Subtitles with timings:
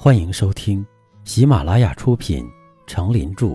[0.00, 0.86] 欢迎收听
[1.24, 2.44] 喜马拉雅出品
[2.86, 3.46] 《成林著》，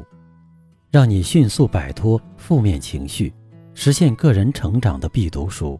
[0.91, 3.33] 让你迅速摆脱负面情绪，
[3.73, 5.79] 实现个人成长的必读书。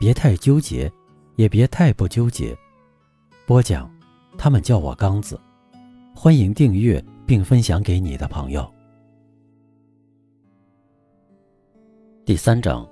[0.00, 0.90] 别太纠结，
[1.34, 2.56] 也别太不纠结。
[3.44, 3.94] 播讲，
[4.38, 5.38] 他们叫我刚子。
[6.14, 8.66] 欢迎订阅并分享给你的朋友。
[12.24, 12.88] 第三章，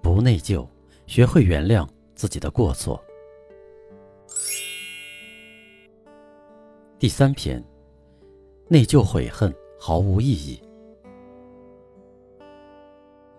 [0.00, 0.64] 不内疚，
[1.08, 1.84] 学会原谅
[2.14, 3.02] 自己的过错。
[7.02, 7.60] 第三篇，
[8.68, 10.62] 内疚悔恨毫无意义。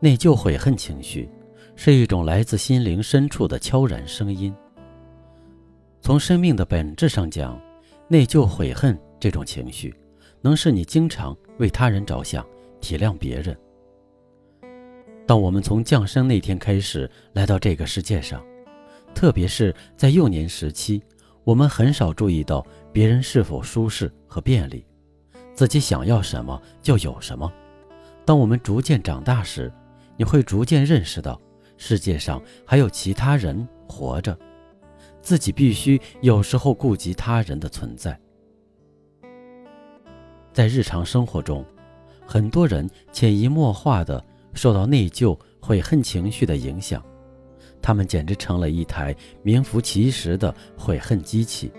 [0.02, 1.30] 内疚悔恨情绪
[1.73, 4.54] 是一种来自心灵深处的悄然声音。
[6.02, 7.57] 从生命的本质上讲，
[8.09, 9.95] 内疚悔恨这种情绪，
[10.41, 12.45] 能使你经常为他人着想，
[12.82, 13.57] 体谅别人。
[15.26, 18.45] 当我们从降生那天开始来到这个世界上，
[19.16, 21.02] 特别是在幼年时期。
[21.44, 24.86] 我们很少注意到别人是否舒适和便利，
[25.54, 27.52] 自己想要什么就有什么。
[28.26, 29.72] 当我们逐渐长大时，
[30.16, 31.40] 你会逐渐认识到
[31.77, 34.38] 世界上还有其他人活着，
[35.22, 38.18] 自己必须有时候顾及他人的存在。
[40.54, 41.66] 在日常生活中，
[42.26, 47.04] 很多人潜移默化地受到内疚、悔恨情绪的影响。
[47.84, 51.70] 他们简直成了一台名副其实的悔恨机器。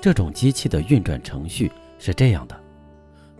[0.00, 2.60] 这种机器的运转程序是这样的：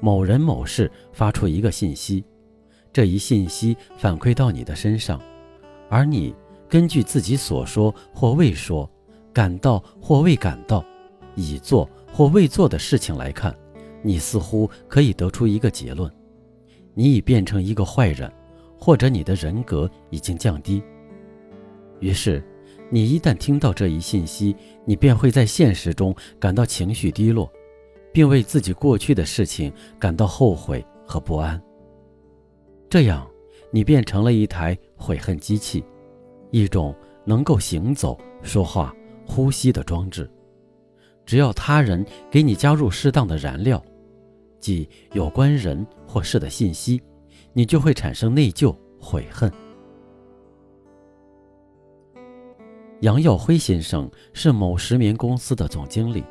[0.00, 2.24] 某人某事发出一个信息，
[2.92, 5.20] 这一信息反馈到你的身上，
[5.90, 6.32] 而你
[6.68, 8.88] 根据自己所说或未说、
[9.32, 10.82] 感到或未感到、
[11.34, 13.55] 已做或未做的事情来看，
[14.02, 16.10] 你似乎可以得出一个结论：
[16.94, 18.32] 你已变成一个坏人，
[18.78, 20.82] 或者你的人格已经降低。
[22.00, 22.42] 于是，
[22.91, 27.51] 你一旦听到这一信息，你便会在现实中感到情绪低落，
[28.12, 31.61] 并为自己过去的事情感到后悔和不安。
[32.91, 33.29] 这样，
[33.70, 35.85] 你变成了一台悔恨机器，
[36.51, 38.95] 一种能够行走、说话、
[39.27, 40.30] 呼吸的装置。
[41.24, 43.83] 只要他人给你加入适当的燃料，
[44.61, 47.02] 即有关人或事的信息，
[47.55, 49.51] 你就会产生内疚、悔恨。
[53.05, 56.25] 杨耀辉先生是某石棉公司的总经理，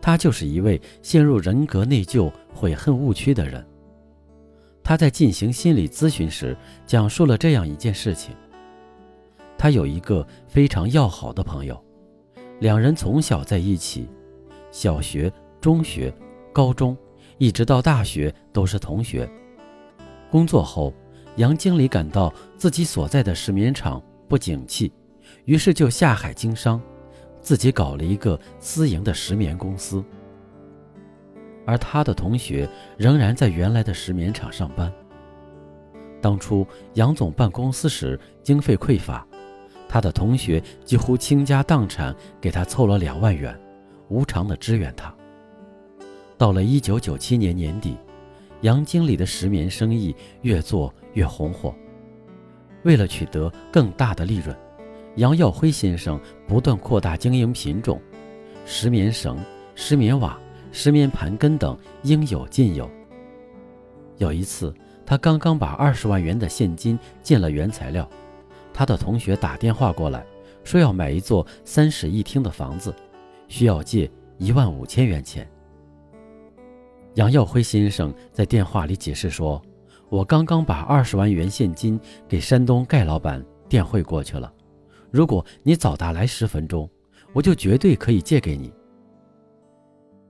[0.00, 3.64] 他就是一位陷入人格内疚、悔恨误区的人。
[4.82, 8.34] 他在进行心理咨询时讲述了这样一件事情：
[9.56, 11.80] 他有一个非常要好的朋友，
[12.58, 14.08] 两人从小在一起，
[14.72, 16.12] 小学、中学、
[16.52, 16.96] 高中，
[17.38, 19.30] 一直到大学都是同学。
[20.32, 20.92] 工作后，
[21.36, 24.92] 杨经理感到自己所在的石棉厂不景气。
[25.44, 26.80] 于是就下海经商，
[27.40, 30.04] 自己搞了一个私营的石棉公司。
[31.64, 34.92] 而他的同学仍然在原来的石棉厂上班。
[36.20, 39.26] 当初杨总办公司时经费匮乏，
[39.88, 43.58] 他的同学几乎倾家荡产给他凑了两万元，
[44.08, 45.14] 无偿的支援他。
[46.38, 47.96] 到了一九九七年年底，
[48.62, 51.74] 杨经理的石棉生意越做越红火。
[52.84, 54.56] 为了取得更大的利润。
[55.16, 58.00] 杨耀辉先生不断扩大经营品种，
[58.64, 59.38] 石棉绳、
[59.74, 60.38] 石棉瓦、
[60.70, 62.90] 石棉盘根等应有尽有。
[64.16, 64.74] 有一次，
[65.04, 68.08] 他刚刚把二十万元的现金进了原材料，
[68.72, 70.24] 他的同学打电话过来，
[70.64, 72.94] 说要买一座三室一厅的房子，
[73.48, 75.46] 需要借一万五千元钱。
[77.14, 79.60] 杨耀辉先生在电话里解释说
[80.08, 84.50] ：“我刚刚把二十万元现金给山东盖老板电汇过去了。”
[85.12, 86.88] 如果你早打来十分钟，
[87.34, 88.72] 我就绝对可以借给你。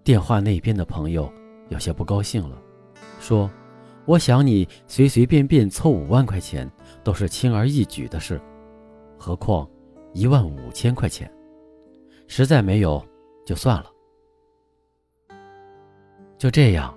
[0.02, 1.32] 电话那边的朋友
[1.68, 2.60] 有些不高兴了，
[3.20, 3.48] 说
[4.04, 6.68] ：“我想你随随便便凑五万块钱
[7.04, 8.40] 都是轻而易举的事，
[9.16, 9.68] 何况
[10.12, 11.32] 一万五千块钱，
[12.26, 13.00] 实在没有
[13.46, 13.86] 就算了。”
[16.36, 16.92] 就这样，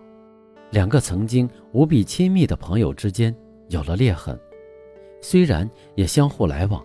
[0.72, 3.34] 两个曾经无比亲密的朋友之间
[3.70, 4.36] 有了裂痕，
[5.22, 6.84] 虽然也相互来往。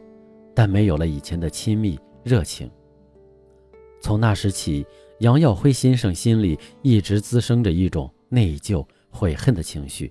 [0.54, 2.70] 但没有了以前的亲密热情。
[4.00, 4.86] 从那时起，
[5.18, 10.10] 杨耀辉先生心里一直滋生着一种内疚、悔恨的情绪。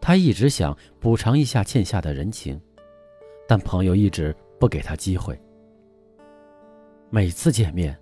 [0.00, 2.60] 他一直想补偿一下欠下的人情，
[3.48, 5.38] 但朋友一直不给他机会。
[7.10, 7.98] 每次见面，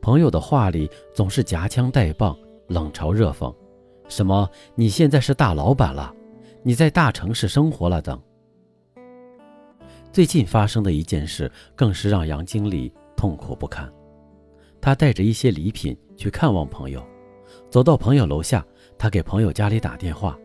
[0.00, 2.38] 朋友的话里总是夹枪带棒、
[2.68, 3.54] 冷嘲热讽，
[4.08, 6.14] 什么“你现在是大老板了，
[6.62, 8.18] 你在大城市生活了”等。
[10.12, 13.90] 最近发生的一件事，更是让杨经理痛苦不堪。
[14.78, 17.02] 他带着一些礼品去看望朋友，
[17.70, 18.62] 走到朋友楼下，
[18.98, 20.38] 他给朋友家里打电话，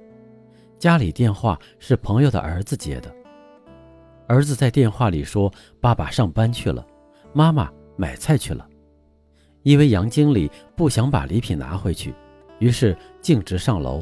[0.80, 3.14] 家里电话是朋友的儿子接的。
[4.26, 6.86] 儿子在电话里说：“爸爸上班去了，
[7.34, 8.66] 妈妈买菜去了。”
[9.64, 12.16] 因为杨经理不想把礼品拿回去，
[12.60, 14.02] 于是径直上楼。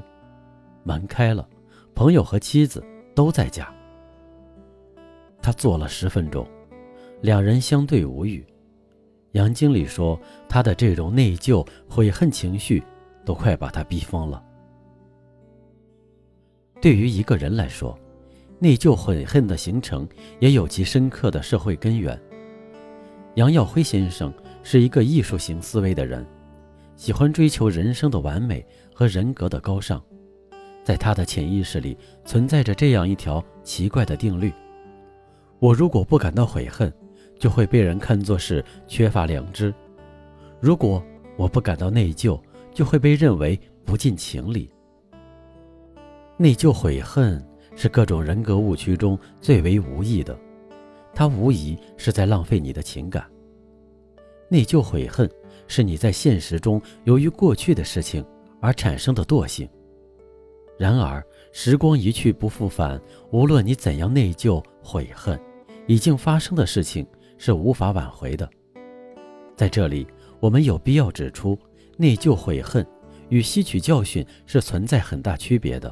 [0.83, 1.47] 门开了，
[1.95, 2.83] 朋友和妻子
[3.15, 3.74] 都在家。
[5.45, 6.43] 他坐了十分钟，
[7.21, 8.43] 两人相对无语。
[9.33, 10.19] 杨经理说
[10.49, 12.83] ：“他的这种内疚、悔恨情绪，
[13.23, 14.43] 都快把他逼疯了。”
[16.81, 17.95] 对于一个人来说，
[18.57, 20.07] 内疚悔恨的形成
[20.39, 22.19] 也有其深刻的社会根源。
[23.35, 24.33] 杨耀辉先生
[24.63, 26.25] 是一个艺术型思维的人，
[26.95, 28.65] 喜欢追求人生的完美
[28.95, 30.03] 和人格的高尚。
[30.83, 34.51] 在他的潜意识里存在着这样一条奇怪的定律：
[35.59, 36.93] 我如果不感到悔恨，
[37.39, 39.71] 就会被人看作是缺乏良知；
[40.59, 41.03] 如果
[41.37, 42.39] 我不感到内疚，
[42.73, 44.69] 就会被认为不近情理。
[46.37, 47.43] 内疚悔恨
[47.75, 50.37] 是各种人格误区中最为无益的，
[51.13, 53.25] 它无疑是在浪费你的情感。
[54.49, 55.29] 内疚悔恨
[55.67, 58.23] 是你在现实中由于过去的事情
[58.59, 59.67] 而产生的惰性。
[60.77, 63.01] 然而，时光一去不复返，
[63.31, 65.39] 无论你怎样内疚悔恨，
[65.87, 67.03] 已经发生的事情
[67.39, 68.47] 是无法挽回的。
[69.55, 70.05] 在这里，
[70.39, 71.57] 我们有必要指出，
[71.97, 72.85] 内疚悔恨
[73.29, 75.91] 与吸取教训是存在很大区别的。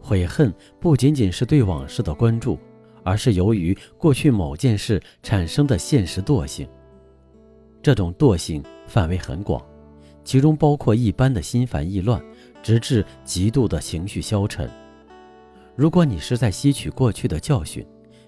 [0.00, 2.56] 悔恨不仅仅是对往事的关注，
[3.02, 6.68] 而是由于过去某件事产生的现实惰性。
[7.82, 9.60] 这种惰性范围很广，
[10.22, 12.22] 其中包括一般的心烦意乱。
[12.62, 14.70] 直至极度的情绪消沉。
[15.76, 17.84] 如果你是在吸取过去的教训，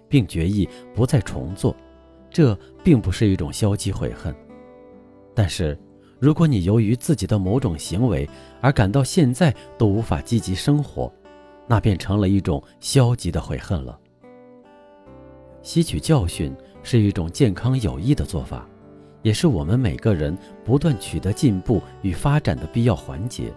[0.08, 1.74] 并决意不再重做，
[2.30, 4.34] 这并不是一种消极悔恨。
[5.34, 5.78] 但是，
[6.18, 8.28] 如果你由于自己的某种行为
[8.60, 11.12] 而感到现在都无法积极生活，
[11.68, 13.98] 那便成了一种消极的悔恨了。
[15.62, 18.66] 吸取教训是一种健康有益的做法，
[19.22, 23.52] 也是我们每个人不断取得进步与发展的必要环节。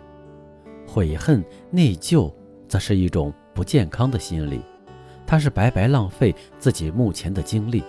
[0.87, 2.33] 悔恨、内疚，
[2.67, 4.61] 则是一种不健康的心理，
[5.27, 7.83] 他是白白浪费自己目前的精力。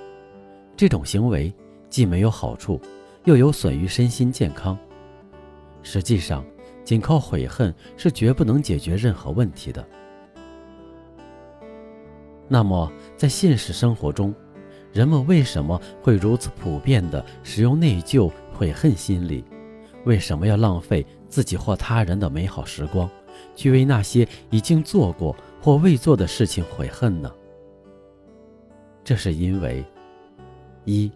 [0.76, 1.54] 这种行为
[1.88, 2.80] 既没有好处，
[3.22, 4.76] 又有损于身心健康。
[5.84, 6.44] 实际上，
[6.82, 9.86] 仅靠悔恨是绝不能解决任何问题的。
[12.48, 14.34] 那么，在现实生活中，
[14.92, 19.44] 人们为什么会如此普遍地使用内疚、悔恨心理？
[20.04, 23.08] 为什么要浪费自己或他人的美好时光，
[23.54, 27.32] 去为那些已经做过或未做的事情悔恨呢？
[29.04, 29.84] 这是因为：
[30.84, 31.10] 一，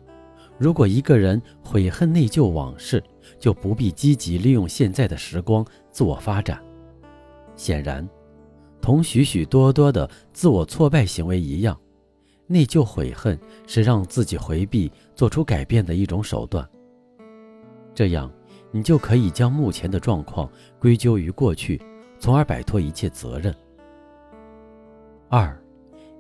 [0.59, 3.03] 如果一个人悔恨内疚往事，
[3.39, 6.63] 就不必积极利用现在的时光自我发展。
[7.57, 8.09] 显然，
[8.81, 11.79] 同许许多多的自我挫败行为一样，
[12.47, 16.69] 内疚悔恨是让自己回避做出改变的一种手段。
[17.95, 18.31] 这样。
[18.77, 20.51] 你就可以将目前的状况
[20.81, 21.81] 归咎于过去，
[22.19, 23.55] 从而摆脱一切责任。
[25.37, 25.61] 二，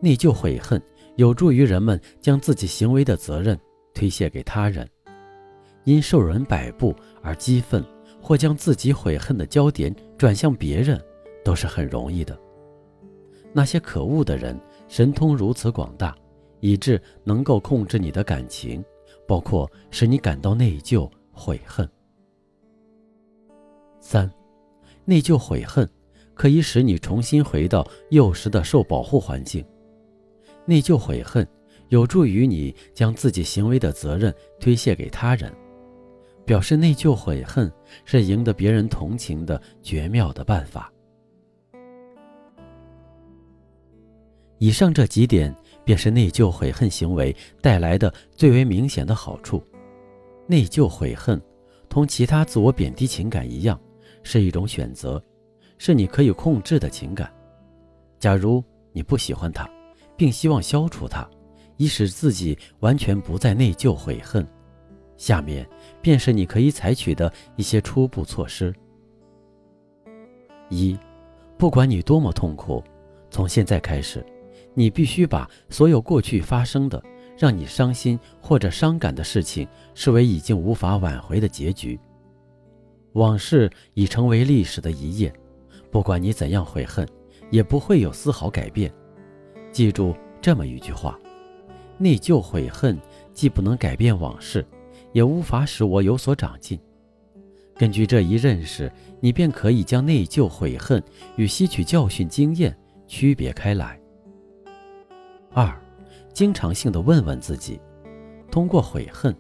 [0.00, 0.82] 内疚悔恨
[1.14, 3.56] 有助于人们将自己行为的责任
[3.94, 4.90] 推卸给他人，
[5.84, 6.92] 因受人摆布
[7.22, 7.80] 而激愤，
[8.20, 11.00] 或将自己悔恨的焦点转向别人，
[11.44, 12.36] 都是很容易的。
[13.52, 16.12] 那些可恶的人神通如此广大，
[16.58, 18.84] 以致能够控制你的感情，
[19.28, 21.88] 包括使你感到内疚悔恨。
[24.00, 24.28] 三，
[25.04, 25.88] 内疚悔恨
[26.34, 29.64] 可以使你重新回到幼时的受保护环境。
[30.66, 31.46] 内疚悔恨
[31.88, 35.52] 有助于你将自己行为的责任推卸给他人。
[36.46, 37.72] 表示内疚悔恨
[38.04, 40.92] 是赢得别人同情的绝妙的办法。
[44.58, 49.62] 以上这几点便是内疚悔恨行为带来的最为明显的好处。
[50.46, 51.40] 内疚悔恨
[51.88, 53.80] 同其他自我贬低情感一样。
[54.24, 55.22] 是一种选择，
[55.78, 57.32] 是你可以控制的情感。
[58.18, 58.62] 假如
[58.92, 59.68] 你不喜欢他，
[60.16, 61.28] 并希望消除他，
[61.76, 64.46] 以使自己完全不再内疚悔恨，
[65.16, 65.68] 下面
[66.00, 68.74] 便是你可以采取的一些初步措施：
[70.70, 70.98] 一，
[71.58, 72.82] 不管你多么痛苦，
[73.30, 74.24] 从现在开始，
[74.72, 77.02] 你必须把所有过去发生的
[77.36, 81.98] 让你伤心或者伤感的事情视为已经无法挽回的结局。
[83.14, 85.32] 往事已成为历史的一页，
[85.94, 87.08] 不管你怎样悔恨，
[87.52, 88.92] 也不会有丝毫改变。
[89.70, 91.16] 记住这么一句话：
[91.98, 92.98] 内疚悔恨
[93.32, 94.66] 既不能改变往事，
[95.12, 96.76] 也无法使我有所长进。
[97.76, 101.00] 根据这一认识，你便可以将内疚、悔恨
[101.36, 103.96] 与吸取教训经验区别开来。
[105.52, 105.80] 二，
[106.32, 107.80] 经常性的问问自己：
[108.50, 109.32] 通过悔恨，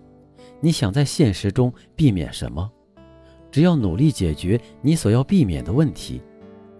[0.60, 2.70] 你想在现实中避免什么？
[3.50, 6.22] 只要努力解决你所要避免的问题，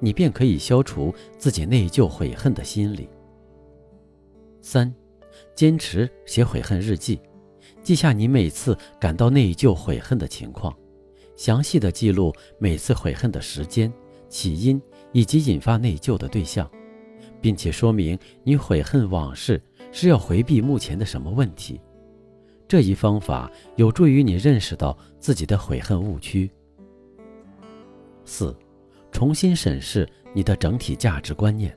[0.05, 3.09] 你便可以消除自己内疚、悔恨的心理。
[4.61, 4.95] 三，
[5.55, 7.19] 坚持写悔恨日记，
[7.83, 10.77] 记下你每次感到内疚、悔恨的情况。
[11.37, 13.91] 详细的记录每次悔恨的时间、
[14.29, 14.81] 起因
[15.13, 16.71] 以及引发内疚的对象，
[17.41, 21.81] 并且说明你悔恨往事是要回避目前的什么问题。
[22.69, 26.51] 这一方法有助于你认识到自己的悔恨误区。
[28.25, 28.57] 四，
[29.15, 31.73] 重新审视你的整体价值观念，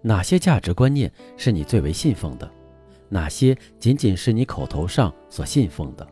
[0.00, 2.48] 哪些价值观念是你最为信奉的，
[3.08, 6.06] 哪些仅仅是你口头上所信奉的。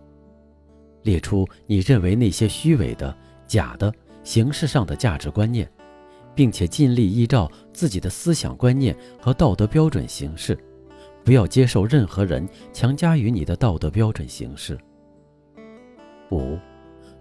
[1.05, 3.95] 列出你认为那些虚伪的、假的、
[4.25, 5.71] 形式上的价值观念，
[6.35, 10.59] 并且尽力依照自己的思想观念和道德标准行事，
[11.25, 14.77] 不要接受任何人强加于你的道德标准行事。
[16.33, 16.59] 五，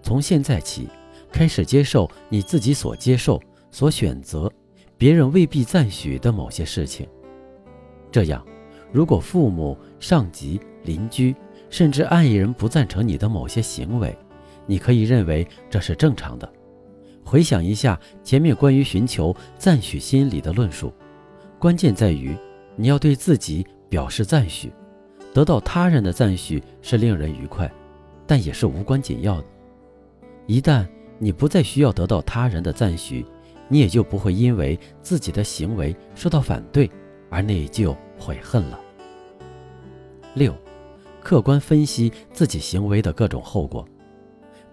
[0.02, 0.88] 从现在起，
[1.32, 4.52] 开始接受你自己所接受、所选择、
[4.96, 7.08] 别人未必赞许的某些事情。
[8.10, 8.44] 这样，
[8.92, 11.34] 如果父母、上级、邻居，
[11.70, 14.16] 甚至爱人不赞成你的某些行为，
[14.66, 16.52] 你可以认为这是正常的。
[17.24, 20.92] 回想一下前面关于寻求赞许心理的论述，
[21.58, 22.36] 关键在于
[22.76, 24.70] 你要对自己表示赞许。
[25.32, 27.70] 得到他人的赞许是令人愉快，
[28.26, 29.46] 但也是无关紧要的。
[30.46, 30.86] 一旦
[31.22, 33.24] 你不再需要得到他人的赞许，
[33.68, 36.90] 你也就不会因为自己的行为受到反对
[37.30, 38.80] 而内疚悔恨了。
[40.34, 40.52] 六。
[41.20, 43.86] 客观分析自己行为的各种后果，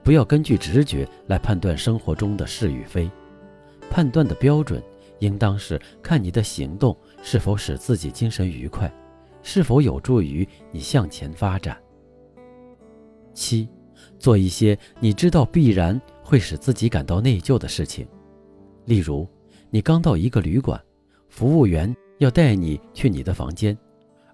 [0.03, 3.07] 不要根据直觉来判断生活中的是与非。
[3.87, 4.81] 判断的标准
[5.19, 8.91] 应当是看你的行动是否使自己精神愉快，
[9.43, 11.77] 是否有助于你向前发展。
[13.31, 13.69] 七，
[14.17, 18.07] 做一些你知道必然会使自己感到内疚的事情，
[18.85, 19.27] 例如，
[19.71, 20.79] 你刚到一个旅馆，
[21.27, 23.75] 服务员要带你去你的房间，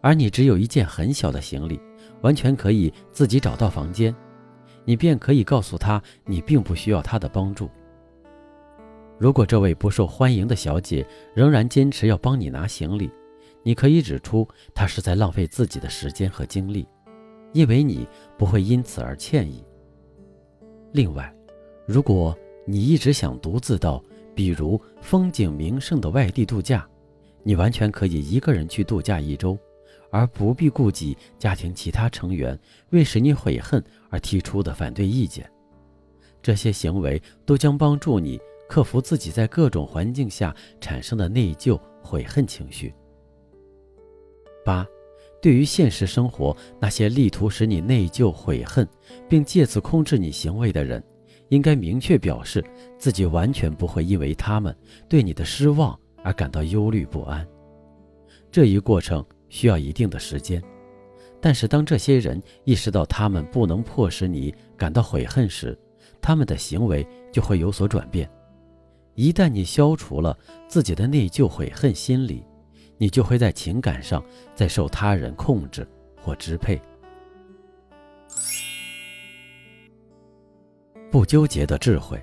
[0.01, 1.79] 而你只有一件很小的行李。
[2.19, 4.13] 完全可以自己找到房间，
[4.83, 7.69] 你便可以告诉他你并不需要他的帮助。
[9.17, 13.09] 如果这位不受欢迎的小姐仍然坚持要帮你拿行李，
[13.63, 16.85] 你可以指出她是在浪费自己的时间和精力，
[17.53, 18.05] 因为你
[18.37, 19.63] 不会因此而歉意。
[20.91, 21.33] 另外，
[21.85, 26.87] 如果你一直想独自到比如风景名胜的外地度假，
[27.43, 29.57] 你完全可以一个人去度假一周。
[30.11, 32.57] 而不必顾及家庭其他成员
[32.91, 35.49] 为使你悔恨而提出的反对意见，
[36.41, 38.39] 这些行为都将帮助你
[38.69, 42.93] 克服自己在各种环境下产生的内疚、悔恨情绪。
[44.63, 44.87] 八，
[45.41, 48.87] 对于现实生活那些力图使你内疚、悔恨，
[49.27, 51.03] 并借此控制你行为的人，
[51.49, 52.63] 应该明确表示
[52.97, 54.75] 自己完全不会因为他们
[55.07, 57.47] 对你的失望而感到忧虑不安。
[58.51, 59.25] 这一过程。
[59.47, 60.61] 需要一定的时间，
[61.39, 65.77] 但是当这些人意识到他们不能迫使你感到悔恨时，
[66.19, 68.29] 他们的行为就会有所转变。
[69.13, 70.37] 一旦你消除了
[70.67, 72.43] 自己的内疚悔恨心理，
[72.97, 74.21] 你就会在情感上
[74.55, 75.87] 再受他人控制
[76.21, 76.81] 或支配。
[81.15, 82.21] 不纠结的智慧，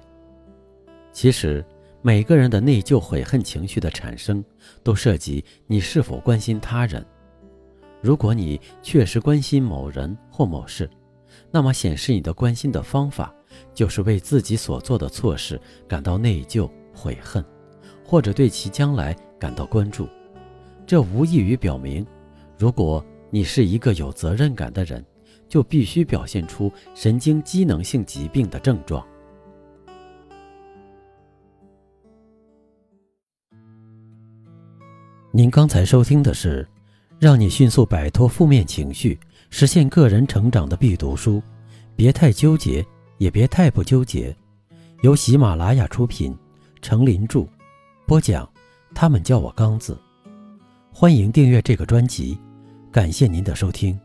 [1.14, 1.64] 其实
[2.02, 4.44] 每个人的内疚悔恨情绪的产生，
[4.82, 7.02] 都涉及你是否关心他人。
[8.02, 10.90] 如果你确实关心某人或某事，
[11.50, 13.34] 那么显示你的关心的方法
[13.72, 15.58] 就是为自己所做的错事
[15.88, 17.42] 感到内疚、悔恨，
[18.04, 20.06] 或者对其将来感到关注。
[20.86, 22.06] 这无异于表明，
[22.58, 25.02] 如果你是一个有责任感的人，
[25.52, 29.06] 就必须表现出神经机能性疾病的症状。
[35.30, 36.66] 您刚才收听的是。
[37.20, 39.16] 让你迅速摆脱负面情绪，
[39.48, 41.40] 实现个人成长的必读书。
[41.94, 42.84] 别太纠结，
[43.16, 44.36] 也别太不纠结。
[45.02, 46.36] 由喜马拉雅出品，
[46.80, 47.46] 程林著，
[48.08, 48.48] 播讲。
[48.92, 49.96] 他们叫我刚子。
[50.92, 52.36] 欢迎订阅这个专辑，
[52.90, 53.96] 感谢您的收听。